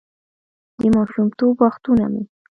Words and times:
«د 0.79 0.81
ماشومتوب 0.95 1.53
وختونه 1.63 2.05
مې: 2.13 2.23